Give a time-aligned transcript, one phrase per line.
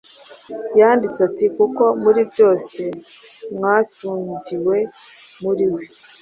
[0.77, 2.81] Yaranditse ati: “Kuko muri byose
[3.55, 4.77] mwatungiwe
[5.43, 5.83] muri we,